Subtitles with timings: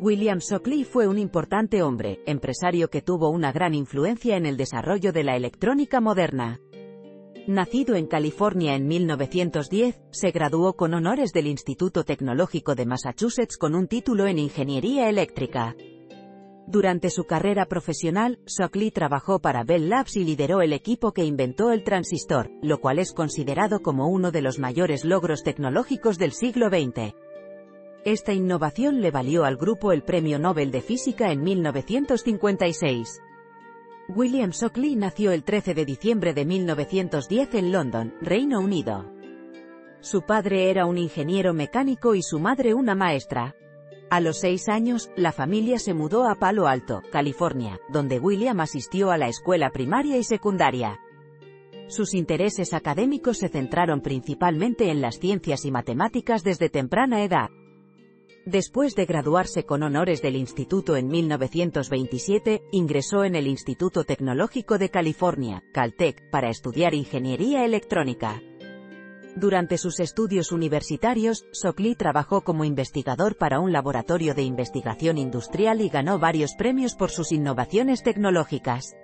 [0.00, 5.12] William Shockley fue un importante hombre, empresario que tuvo una gran influencia en el desarrollo
[5.12, 6.58] de la electrónica moderna.
[7.46, 13.74] Nacido en California en 1910, se graduó con honores del Instituto Tecnológico de Massachusetts con
[13.74, 15.76] un título en Ingeniería Eléctrica.
[16.66, 21.72] Durante su carrera profesional, Shockley trabajó para Bell Labs y lideró el equipo que inventó
[21.72, 26.68] el transistor, lo cual es considerado como uno de los mayores logros tecnológicos del siglo
[26.70, 27.12] XX.
[28.04, 33.20] Esta innovación le valió al grupo el Premio Nobel de Física en 1956.
[34.08, 39.04] William Shockley nació el 13 de diciembre de 1910 en London, Reino Unido.
[40.00, 43.54] Su padre era un ingeniero mecánico y su madre una maestra.
[44.08, 49.10] A los seis años, la familia se mudó a Palo Alto, California, donde William asistió
[49.10, 50.98] a la escuela primaria y secundaria.
[51.88, 57.50] Sus intereses académicos se centraron principalmente en las ciencias y matemáticas desde temprana edad.
[58.46, 64.88] Después de graduarse con honores del instituto en 1927, ingresó en el Instituto Tecnológico de
[64.88, 68.40] California, Caltech, para estudiar ingeniería electrónica.
[69.36, 75.88] Durante sus estudios universitarios, Shockley trabajó como investigador para un laboratorio de investigación industrial y
[75.88, 78.96] ganó varios premios por sus innovaciones tecnológicas.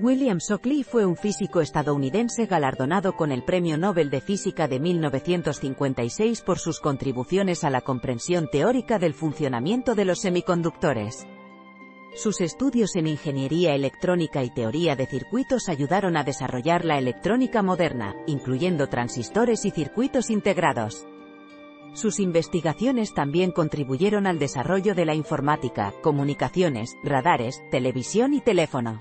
[0.00, 6.42] William Shockley fue un físico estadounidense galardonado con el Premio Nobel de Física de 1956
[6.42, 11.26] por sus contribuciones a la comprensión teórica del funcionamiento de los semiconductores.
[12.14, 18.14] Sus estudios en ingeniería electrónica y teoría de circuitos ayudaron a desarrollar la electrónica moderna,
[18.26, 21.08] incluyendo transistores y circuitos integrados.
[21.94, 29.00] Sus investigaciones también contribuyeron al desarrollo de la informática, comunicaciones, radares, televisión y teléfono.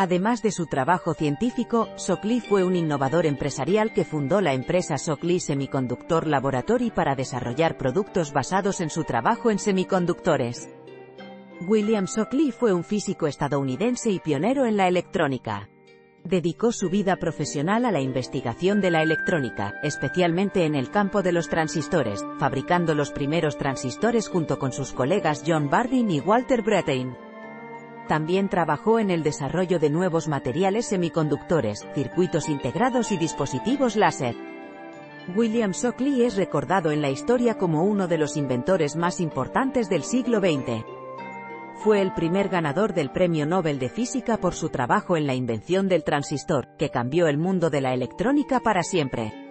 [0.00, 5.40] Además de su trabajo científico, Shockley fue un innovador empresarial que fundó la empresa Shockley
[5.40, 10.68] Semiconductor Laboratory para desarrollar productos basados en su trabajo en semiconductores.
[11.66, 15.68] William Shockley fue un físico estadounidense y pionero en la electrónica.
[16.22, 21.32] Dedicó su vida profesional a la investigación de la electrónica, especialmente en el campo de
[21.32, 27.27] los transistores, fabricando los primeros transistores junto con sus colegas John Bardeen y Walter Brattain.
[28.08, 34.34] También trabajó en el desarrollo de nuevos materiales semiconductores, circuitos integrados y dispositivos láser.
[35.36, 40.04] William Shockley es recordado en la historia como uno de los inventores más importantes del
[40.04, 40.84] siglo XX.
[41.84, 45.86] Fue el primer ganador del Premio Nobel de Física por su trabajo en la invención
[45.86, 49.47] del transistor, que cambió el mundo de la electrónica para siempre.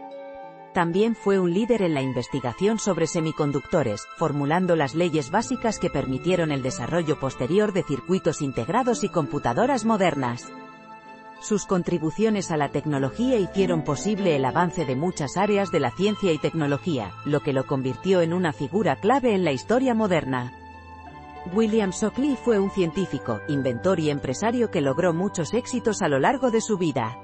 [0.78, 6.52] También fue un líder en la investigación sobre semiconductores, formulando las leyes básicas que permitieron
[6.52, 10.46] el desarrollo posterior de circuitos integrados y computadoras modernas.
[11.42, 16.32] Sus contribuciones a la tecnología hicieron posible el avance de muchas áreas de la ciencia
[16.32, 20.54] y tecnología, lo que lo convirtió en una figura clave en la historia moderna.
[21.56, 26.52] William Shockley fue un científico, inventor y empresario que logró muchos éxitos a lo largo
[26.52, 27.18] de su vida.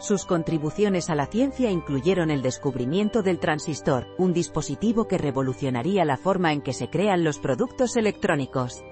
[0.00, 6.16] Sus contribuciones a la ciencia incluyeron el descubrimiento del transistor, un dispositivo que revolucionaría la
[6.16, 8.82] forma en que se crean los productos electrónicos.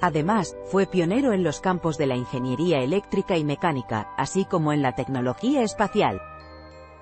[0.00, 4.82] Además, fue pionero en los campos de la ingeniería eléctrica y mecánica, así como en
[4.82, 6.20] la tecnología espacial.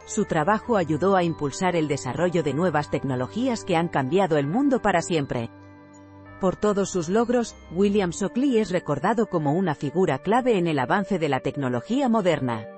[0.07, 4.81] Su trabajo ayudó a impulsar el desarrollo de nuevas tecnologías que han cambiado el mundo
[4.81, 5.51] para siempre.
[6.41, 11.19] Por todos sus logros, William Shockley es recordado como una figura clave en el avance
[11.19, 12.78] de la tecnología moderna.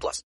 [0.01, 0.19] plus.